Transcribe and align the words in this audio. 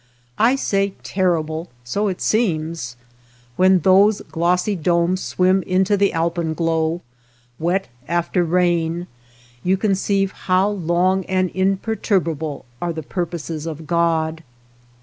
I 0.39 0.55
(say 0.55 0.93
terrible; 1.03 1.69
so 1.83 2.07
it 2.07 2.21
seems. 2.21 2.97
When 3.55 3.81
those 3.81 4.21
glossy 4.31 4.75
domes 4.75 5.21
swim 5.21 5.61
into 5.61 5.95
the 5.95 6.11
alpenglow, 6.11 7.01
/ 7.31 7.59
wet 7.59 7.87
after 8.07 8.43
rain, 8.43 9.05
you 9.63 9.77
conceive 9.77 10.31
how 10.31 10.69
long 10.69 11.23
and 11.25 11.51
imperturbable 11.53 12.65
are 12.81 12.93
the 12.93 13.03
purposes 13.03 13.67
of 13.67 13.85
God. 13.85 14.41